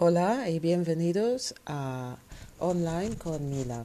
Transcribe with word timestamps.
Hola 0.00 0.48
y 0.48 0.60
bienvenidos 0.60 1.56
a 1.66 2.18
Online 2.60 3.16
con 3.16 3.50
Mila. 3.50 3.84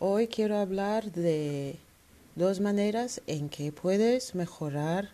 Hoy 0.00 0.26
quiero 0.26 0.58
hablar 0.58 1.12
de 1.12 1.76
dos 2.34 2.58
maneras 2.58 3.22
en 3.28 3.48
que 3.48 3.70
puedes 3.70 4.34
mejorar 4.34 5.10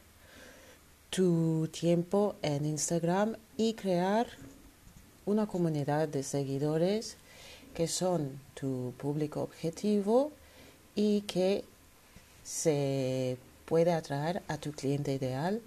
tu 1.11 1.69
tiempo 1.71 2.37
en 2.41 2.65
Instagram 2.65 3.37
y 3.59 3.75
crear 3.75 4.29
una 5.27 5.47
comunidad 5.47 6.09
de 6.09 6.23
seguidores 6.23 7.19
que 7.75 7.87
son 7.87 8.41
tu 8.55 8.95
público 8.97 9.43
objetivo 9.43 10.33
y 10.95 11.21
que 11.23 11.67
se 12.43 13.37
puede 13.67 13.93
atraer 13.93 14.41
a 14.49 14.57
tu 14.57 14.73
cliente 14.73 15.13
ideal 15.13 15.61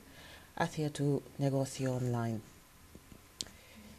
hacia 0.55 0.89
tu 0.89 1.21
negocio 1.37 1.93
online. 1.93 2.54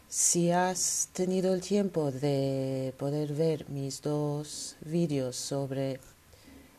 Si 0.08 0.52
has 0.52 1.08
tenido 1.12 1.52
el 1.52 1.60
tiempo 1.60 2.12
de 2.12 2.94
poder 2.96 3.32
ver 3.32 3.68
mis 3.68 4.02
dos 4.02 4.76
vídeos 4.82 5.34
sobre 5.34 5.98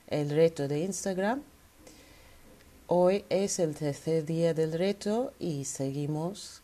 el 0.08 0.30
reto 0.30 0.70
de 0.70 0.80
Instagram, 0.80 1.44
hoy 2.88 3.26
es 3.30 3.60
el 3.60 3.76
tercer 3.76 4.26
día 4.26 4.54
del 4.54 4.72
reto 4.72 5.34
y 5.40 5.66
seguimos 5.66 6.62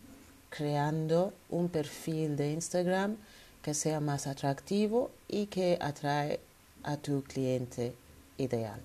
creando 0.50 1.34
un 1.50 1.68
perfil 1.68 2.38
de 2.38 2.54
Instagram 2.54 3.18
que 3.62 3.74
sea 3.74 4.00
más 4.00 4.26
atractivo 4.26 5.12
y 5.28 5.48
que 5.48 5.78
atrae 5.82 6.40
a 6.84 6.96
tu 6.96 7.24
cliente 7.24 7.94
ideal. 8.38 8.80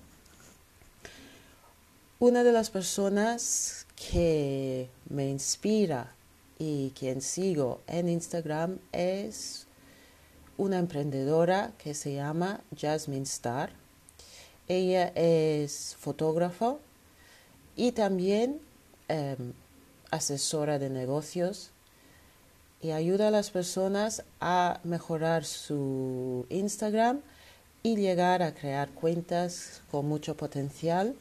Una 2.19 2.43
de 2.43 2.51
las 2.51 2.71
personas 2.71 3.87
que 3.95 4.89
me 5.09 5.29
inspira 5.29 6.13
y 6.59 6.91
quien 6.91 7.21
sigo 7.21 7.79
en 7.87 8.09
Instagram 8.09 8.79
es 8.91 9.65
una 10.57 10.77
emprendedora 10.77 11.71
que 11.77 11.93
se 11.93 12.13
llama 12.13 12.59
Jasmine 12.77 13.23
Star. 13.23 13.71
Ella 14.67 15.07
es 15.15 15.95
fotógrafa 15.97 16.75
y 17.77 17.93
también 17.93 18.59
em, 19.07 19.53
asesora 20.11 20.77
de 20.77 20.89
negocios 20.89 21.71
y 22.81 22.91
ayuda 22.91 23.29
a 23.29 23.31
las 23.31 23.51
personas 23.51 24.23
a 24.41 24.81
mejorar 24.83 25.45
su 25.45 26.45
Instagram 26.49 27.21
y 27.83 27.95
llegar 27.95 28.43
a 28.43 28.53
crear 28.53 28.89
cuentas 28.89 29.81
con 29.91 30.07
mucho 30.07 30.35
potencial 30.35 31.15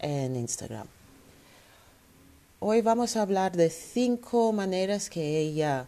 en 0.00 0.34
Instagram. 0.34 0.95
Hoy 2.58 2.80
vamos 2.80 3.16
a 3.16 3.22
hablar 3.22 3.54
de 3.54 3.68
cinco 3.68 4.50
maneras 4.50 5.10
que 5.10 5.40
ella 5.40 5.84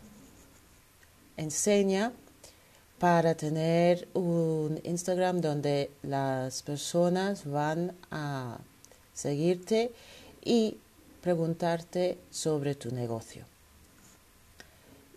enseña 1.39 2.13
para 2.99 3.35
tener 3.35 4.07
un 4.13 4.79
Instagram 4.85 5.41
donde 5.41 5.91
las 6.03 6.63
personas 6.63 7.51
van 7.51 7.97
a 8.11 8.59
seguirte 9.15 9.93
y 10.45 10.77
preguntarte 11.23 12.19
sobre 12.31 12.75
tu 12.75 12.95
negocio. 12.95 13.47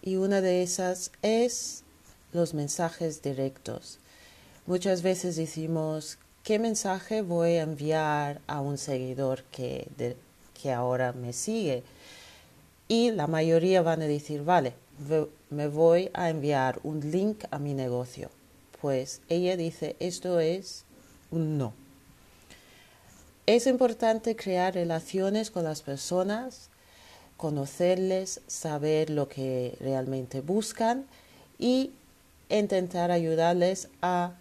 Y 0.02 0.16
una 0.16 0.40
de 0.40 0.64
esas 0.64 1.12
es 1.22 1.84
los 2.32 2.54
mensajes 2.54 3.22
directos. 3.22 4.00
Muchas 4.68 5.02
veces 5.02 5.36
decimos, 5.36 6.18
¿qué 6.46 6.60
mensaje 6.60 7.22
voy 7.22 7.58
a 7.58 7.64
enviar 7.64 8.40
a 8.48 8.62
un 8.62 8.78
seguidor 8.78 9.44
que 9.52 9.90
que 10.62 10.72
ahora 10.72 11.14
me 11.14 11.34
sigue. 11.34 11.84
Y 12.88 13.12
la 13.12 13.28
mayoría 13.28 13.82
van 13.82 14.02
a 14.02 14.08
decir, 14.08 14.44
vale, 14.44 14.74
me 15.50 15.68
voy 15.68 16.10
a 16.14 16.30
enviar 16.30 16.80
un 16.84 17.00
link 17.12 17.46
a 17.52 17.60
mi 17.60 17.74
negocio. 17.74 18.30
Pues 18.82 19.22
ella 19.30 19.58
dice, 19.58 19.96
esto 20.00 20.40
es 20.40 20.84
un 21.32 21.58
no. 21.58 21.74
Es 23.46 23.68
importante 23.68 24.36
crear 24.36 24.74
relaciones 24.74 25.52
con 25.52 25.64
las 25.64 25.82
personas, 25.82 26.70
conocerles, 27.38 28.42
saber 28.48 29.10
lo 29.10 29.28
que 29.28 29.76
realmente 29.80 30.42
buscan 30.42 31.06
y 31.58 31.92
intentar 32.50 33.12
ayudarles 33.12 33.88
a 34.02 34.34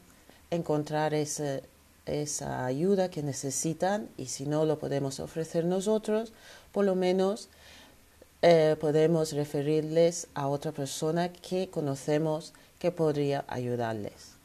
encontrar 0.51 1.15
ese, 1.15 1.63
esa 2.11 2.65
ayuda 2.67 3.11
que 3.11 3.23
necesitan 3.23 4.09
y 4.17 4.27
si 4.27 4.47
no 4.47 4.65
lo 4.65 4.79
podemos 4.79 5.21
ofrecer 5.21 5.65
nosotros, 5.65 6.33
por 6.73 6.85
lo 6.85 6.95
menos 6.95 7.49
eh, 8.43 8.77
podemos 8.81 9.33
referirles 9.33 10.27
a 10.35 10.49
otra 10.49 10.73
persona 10.73 11.33
que 11.33 11.69
conocemos 11.69 12.53
que 12.79 12.91
podría 12.91 13.45
ayudarles. 13.49 14.41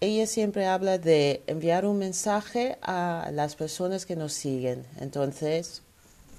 Ella 0.00 0.26
siempre 0.26 0.66
habla 0.66 0.98
de 0.98 1.42
enviar 1.46 1.86
un 1.86 1.98
mensaje 1.98 2.78
a 2.82 3.30
las 3.32 3.54
personas 3.54 4.04
que 4.06 4.16
nos 4.16 4.32
siguen. 4.32 4.84
Entonces, 5.00 5.82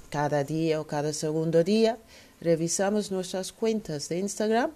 cada 0.09 0.43
día 0.43 0.79
o 0.81 0.87
cada 0.87 1.13
segundo 1.13 1.63
día 1.63 1.97
revisamos 2.41 3.11
nuestras 3.11 3.51
cuentas 3.51 4.09
de 4.09 4.19
Instagram 4.19 4.71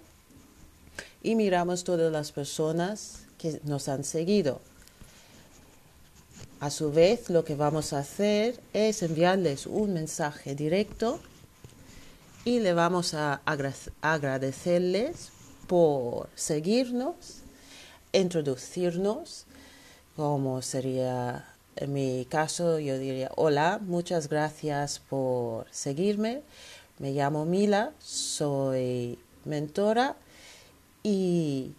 y 1.22 1.34
miramos 1.34 1.84
todas 1.84 2.10
las 2.10 2.32
personas 2.32 3.20
que 3.40 3.60
nos 3.64 3.88
han 3.88 4.04
seguido. 4.04 4.60
A 6.60 6.68
su 6.70 6.92
vez, 6.92 7.30
lo 7.30 7.44
que 7.44 7.54
vamos 7.54 7.92
a 7.92 8.00
hacer 8.00 8.60
es 8.74 9.02
enviarles 9.02 9.66
un 9.66 9.94
mensaje 9.94 10.54
directo 10.54 11.18
y 12.44 12.60
le 12.60 12.74
vamos 12.74 13.14
a 13.14 13.40
agradecerles 14.02 15.30
por 15.66 16.28
seguirnos, 16.34 17.14
introducirnos, 18.12 19.46
como 20.16 20.60
sería 20.60 21.46
en 21.76 21.94
mi 21.94 22.26
caso, 22.28 22.78
yo 22.78 22.98
diría, 22.98 23.30
hola, 23.36 23.80
muchas 23.80 24.28
gracias 24.28 25.00
por 25.08 25.66
seguirme. 25.70 26.42
Me 26.98 27.12
llamo 27.12 27.46
Mila, 27.46 27.92
soy 28.00 29.18
mentora 29.46 30.16
y 31.02 31.72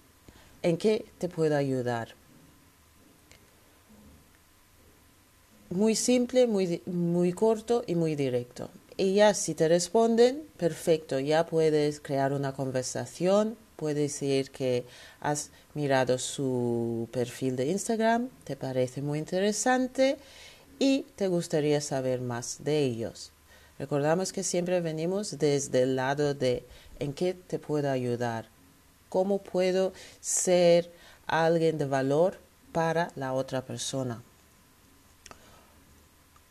¿En 0.63 0.77
qué 0.77 1.05
te 1.17 1.27
puedo 1.27 1.55
ayudar? 1.57 2.15
Muy 5.71 5.95
simple, 5.95 6.47
muy, 6.47 6.81
muy 6.85 7.33
corto 7.33 7.83
y 7.87 7.95
muy 7.95 8.15
directo. 8.15 8.69
Y 8.97 9.15
ya 9.15 9.33
si 9.33 9.55
te 9.55 9.67
responden, 9.67 10.43
perfecto, 10.57 11.19
ya 11.19 11.47
puedes 11.47 11.99
crear 11.99 12.33
una 12.33 12.53
conversación, 12.53 13.57
puedes 13.75 14.13
decir 14.13 14.51
que 14.51 14.85
has 15.19 15.49
mirado 15.73 16.19
su 16.19 17.09
perfil 17.11 17.55
de 17.55 17.67
Instagram, 17.67 18.29
te 18.43 18.55
parece 18.55 19.01
muy 19.01 19.17
interesante 19.17 20.17
y 20.77 21.05
te 21.15 21.27
gustaría 21.27 21.81
saber 21.81 22.21
más 22.21 22.63
de 22.63 22.83
ellos. 22.83 23.31
Recordamos 23.79 24.31
que 24.31 24.43
siempre 24.43 24.81
venimos 24.81 25.39
desde 25.39 25.83
el 25.83 25.95
lado 25.95 26.35
de 26.35 26.63
en 26.99 27.13
qué 27.13 27.33
te 27.33 27.57
puedo 27.57 27.89
ayudar, 27.89 28.49
cómo 29.11 29.39
puedo 29.39 29.91
ser 30.21 30.89
alguien 31.27 31.77
de 31.77 31.85
valor 31.85 32.39
para 32.71 33.11
la 33.17 33.33
otra 33.33 33.61
persona. 33.61 34.23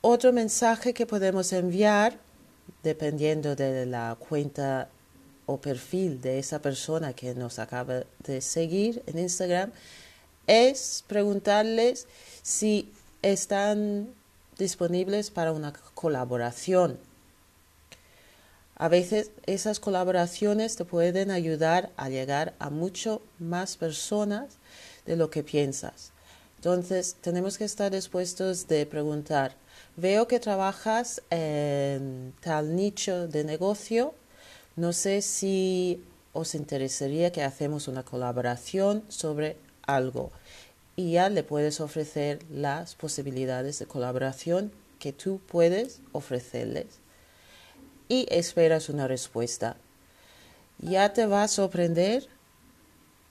Otro 0.03 0.31
mensaje 0.33 0.93
que 0.93 1.07
podemos 1.07 1.55
enviar, 1.55 2.19
dependiendo 2.83 3.57
de 3.57 3.87
la 3.87 4.15
cuenta 4.29 4.89
o 5.47 5.57
perfil 5.57 6.21
de 6.21 6.39
esa 6.39 6.61
persona 6.61 7.15
que 7.15 7.35
nos 7.35 7.59
acaba 7.59 8.05
de 8.27 8.41
seguir 8.43 9.03
en 9.07 9.19
Instagram, 9.19 9.73
es 10.47 11.03
preguntarles 11.07 12.07
si 12.43 12.93
están 13.23 14.13
disponibles 14.59 15.31
para 15.31 15.53
una 15.53 15.73
colaboración 15.95 16.99
a 18.81 18.89
veces 18.89 19.31
esas 19.45 19.79
colaboraciones 19.79 20.75
te 20.75 20.87
pueden 20.87 21.31
ayudar 21.31 21.91
a 21.99 22.09
llegar 22.09 22.55
a 22.59 22.71
mucho 22.71 23.21
más 23.39 23.77
personas 23.77 24.57
de 25.05 25.17
lo 25.17 25.29
que 25.29 25.43
piensas. 25.43 26.13
Entonces, 26.57 27.17
tenemos 27.21 27.59
que 27.59 27.65
estar 27.65 27.93
dispuestos 27.93 28.69
de 28.69 28.87
preguntar, 28.87 29.55
veo 29.97 30.27
que 30.27 30.41
trabajas 30.41 31.21
en 31.29 32.33
tal 32.41 32.75
nicho 32.75 33.29
de 33.29 33.45
negocio, 33.45 34.15
no 34.77 34.95
sé 34.95 35.21
si 35.21 36.03
os 36.33 36.55
interesaría 36.55 37.33
que 37.33 37.43
hacemos 37.43 37.87
una 37.87 38.03
colaboración 38.03 39.05
sobre 39.09 39.59
algo 39.83 40.33
y 40.97 41.13
ya 41.13 41.29
le 41.29 41.43
puedes 41.43 41.83
ofrecer 41.83 42.39
las 42.51 42.95
posibilidades 42.95 43.79
de 43.79 43.85
colaboración 43.85 44.73
que 44.99 45.13
tú 45.13 45.39
puedes 45.47 46.01
ofrecerles 46.13 47.01
y 48.11 48.27
esperas 48.29 48.89
una 48.89 49.07
respuesta. 49.07 49.77
Ya 50.81 51.13
te 51.13 51.27
va 51.27 51.45
a 51.45 51.49
sorprender 51.49 52.27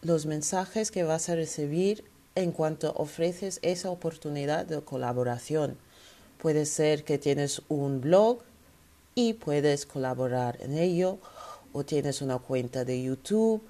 los 0.01 0.25
mensajes 0.25 0.89
que 0.89 1.03
vas 1.03 1.27
a 1.27 1.35
recibir 1.35 2.05
en 2.35 2.53
cuanto 2.53 2.93
ofreces 2.95 3.59
esa 3.61 3.91
oportunidad 3.91 4.65
de 4.65 4.81
colaboración. 4.81 5.77
Puede 6.37 6.65
ser 6.65 7.03
que 7.03 7.17
tienes 7.17 7.61
un 7.67 7.99
blog 7.99 8.39
y 9.15 9.33
puedes 9.33 9.85
colaborar 9.85 10.57
en 10.61 10.77
ello 10.77 11.17
o 11.73 11.83
tienes 11.83 12.21
una 12.21 12.37
cuenta 12.37 12.85
de 12.85 13.03
YouTube 13.03 13.61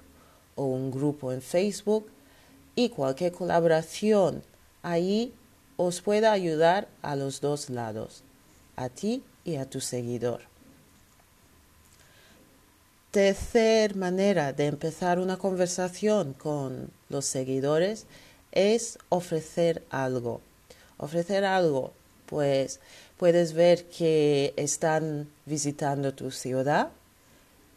o 0.54 0.64
un 0.64 0.92
grupo 0.92 1.32
en 1.32 1.42
Facebook 1.42 2.06
y 2.76 2.90
cualquier 2.90 3.32
colaboración 3.32 4.44
ahí 4.82 5.34
os 5.76 6.02
pueda 6.02 6.30
ayudar 6.30 6.86
a 7.02 7.16
los 7.16 7.40
dos 7.40 7.68
lados, 7.68 8.22
a 8.76 8.88
ti 8.90 9.24
y 9.44 9.56
a 9.56 9.68
tu 9.68 9.80
seguidor. 9.80 10.49
Tercer 13.10 13.96
manera 13.96 14.52
de 14.52 14.66
empezar 14.66 15.18
una 15.18 15.36
conversación 15.36 16.32
con 16.32 16.92
los 17.08 17.24
seguidores 17.24 18.06
es 18.52 18.98
ofrecer 19.08 19.82
algo. 19.90 20.40
Ofrecer 20.96 21.44
algo, 21.44 21.92
pues 22.26 22.78
puedes 23.16 23.52
ver 23.52 23.86
que 23.86 24.54
están 24.56 25.28
visitando 25.44 26.14
tu 26.14 26.30
ciudad 26.30 26.90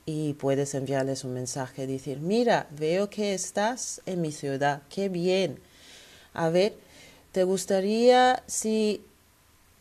y 0.06 0.34
puedes 0.34 0.76
enviarles 0.76 1.24
un 1.24 1.34
mensaje, 1.34 1.88
decir, 1.88 2.20
mira, 2.20 2.68
veo 2.70 3.10
que 3.10 3.34
estás 3.34 4.02
en 4.06 4.22
mi 4.22 4.32
ciudad, 4.32 4.84
qué 4.88 5.10
bien. 5.10 5.58
A 6.36 6.50
ver, 6.50 6.76
¿te 7.32 7.44
gustaría 7.44 8.44
si 8.46 9.04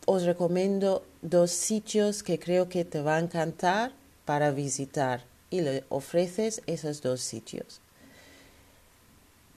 os 0.07 0.23
recomiendo 0.23 1.05
dos 1.21 1.51
sitios 1.51 2.23
que 2.23 2.39
creo 2.39 2.69
que 2.69 2.85
te 2.85 3.03
va 3.03 3.17
a 3.17 3.19
encantar 3.19 3.91
para 4.25 4.49
visitar? 4.49 5.32
Y 5.53 5.61
le 5.61 5.83
ofreces 5.89 6.63
esos 6.65 7.03
dos 7.03 7.21
sitios. 7.21 7.79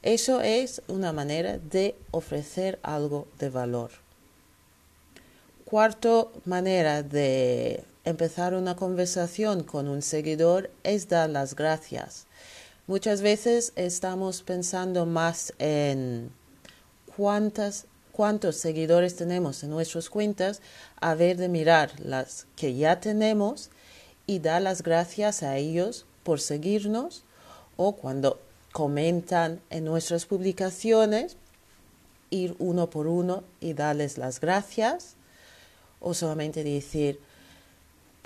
Eso 0.02 0.43
es 0.43 0.82
una 0.88 1.14
manera 1.14 1.56
de 1.56 1.94
ofrecer 2.10 2.78
algo 2.82 3.26
de 3.38 3.48
valor. 3.48 3.93
Cuarto 5.64 6.32
manera 6.44 7.02
de 7.02 7.82
empezar 8.04 8.52
una 8.52 8.76
conversación 8.76 9.62
con 9.62 9.88
un 9.88 10.02
seguidor 10.02 10.69
es 10.82 11.08
dar 11.08 11.31
las 11.31 11.56
gracias. 11.56 12.26
Muchas 12.87 13.22
veces 13.22 13.72
estamos 13.75 14.42
pensando 14.42 15.06
más 15.06 15.54
en 15.58 16.31
cuántas, 17.16 17.87
cuántos 18.12 18.56
seguidores 18.56 19.16
tenemos 19.16 19.64
en 19.64 19.70
nuestras 19.70 20.10
cuentas, 20.10 20.60
a 21.00 21.14
ver 21.14 21.38
de 21.38 21.49
mirar 21.49 21.99
las 22.00 22.46
que 22.54 22.75
ya 22.75 23.00
tenemos 23.00 23.70
y 24.26 24.38
dar 24.40 24.62
las 24.62 24.82
gracias 24.82 25.43
a 25.43 25.56
ellos 25.56 26.06
por 26.23 26.40
seguirnos 26.40 27.25
o 27.76 27.96
cuando 27.96 28.40
comentan 28.73 29.61
en 29.70 29.84
nuestras 29.84 30.26
publicaciones, 30.26 31.37
ir 32.31 32.56
uno 32.58 32.90
por 32.90 33.06
uno 33.06 33.44
y 33.61 33.73
darles 33.73 34.19
las 34.19 34.40
gracias 34.40 35.14
o 36.00 36.14
solamente 36.14 36.64
decir 36.64 37.20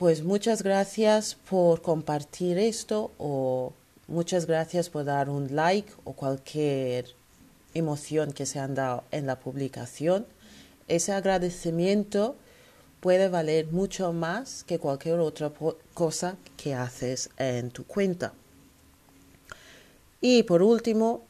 pues 0.01 0.25
muchas 0.25 0.63
gracias 0.63 1.35
por 1.35 1.83
compartir 1.83 2.57
esto 2.57 3.11
o 3.19 3.75
muchas 4.09 4.47
gracias 4.47 4.89
por 4.89 5.05
dar 5.05 5.29
un 5.29 5.55
like 5.55 5.93
o 6.05 6.15
cualquier 6.15 7.15
emoción 7.75 8.33
que 8.33 8.47
se 8.47 8.59
han 8.59 8.75
dado 8.75 9.05
en 9.11 9.27
la 9.27 9.39
publicación. 9.39 10.25
Ese 10.89 11.13
agradecimiento 11.13 12.35
puede 13.01 13.29
valer 13.29 13.67
mucho 13.69 14.13
más 14.13 14.63
que 14.65 14.79
cualquier 14.79 15.19
otra 15.19 15.51
cosa 15.95 16.37
que 16.57 16.75
haces 16.75 17.31
en 17.39 17.71
tu 17.71 17.85
cuenta. 17.85 18.33
Y 20.21 20.43
por 20.43 20.63
último, 20.63 21.23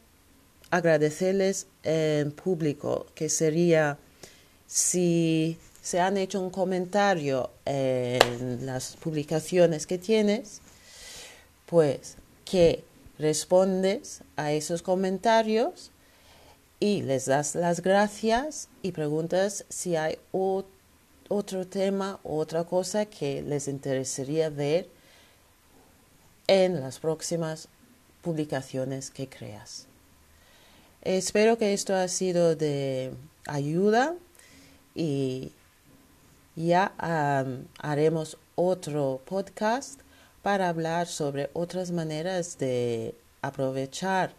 agradecerles 0.70 1.66
en 1.84 2.32
público, 2.32 3.06
que 3.14 3.28
sería 3.28 3.98
si 4.66 5.58
se 5.82 6.00
han 6.00 6.16
hecho 6.16 6.40
un 6.40 6.50
comentario 6.50 7.50
en 7.64 8.66
las 8.66 8.96
publicaciones 8.96 9.86
que 9.86 9.98
tienes, 9.98 10.60
pues 11.66 12.16
que 12.44 12.82
respondes 13.18 14.22
a 14.36 14.52
esos 14.52 14.82
comentarios 14.82 15.92
y 16.80 17.02
les 17.02 17.26
das 17.26 17.54
las 17.54 17.80
gracias 17.80 18.68
y 18.82 18.92
preguntas 18.92 19.64
si 19.68 19.94
hay 19.96 20.18
otro 20.32 20.79
tema 21.70 22.18
o 22.24 22.38
otra 22.38 22.64
cosa 22.64 23.06
que 23.06 23.42
les 23.42 23.68
interesaría 23.68 24.50
ver 24.50 24.88
en 26.48 26.80
las 26.80 26.98
próximas 26.98 27.68
publicaciones 28.22 29.10
que 29.10 29.28
creas. 29.28 29.86
Espero 31.02 31.56
que 31.56 31.72
esto 31.72 31.94
ha 31.94 32.08
sido 32.08 32.56
de 32.56 33.12
ayuda 33.46 34.16
y 34.94 35.52
ya 36.56 36.92
haremos 37.78 38.36
otro 38.56 39.22
podcast 39.24 40.00
para 40.42 40.68
hablar 40.68 41.06
sobre 41.06 41.48
otras 41.52 41.92
maneras 41.92 42.58
de 42.58 43.14
aprovechar 43.40 44.32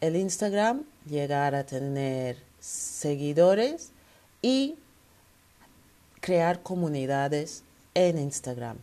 el 0.00 0.16
Instagram, 0.16 0.84
llegar 1.06 1.54
a 1.54 1.64
tener 1.66 2.38
seguidores 2.58 3.92
y 4.40 4.76
crear 6.20 6.62
comunidades 6.62 7.64
en 7.94 8.18
Instagram. 8.18 8.76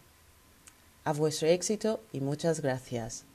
A 1.03 1.13
vuestro 1.13 1.47
éxito 1.47 2.01
y 2.11 2.19
muchas 2.19 2.61
gracias. 2.61 3.26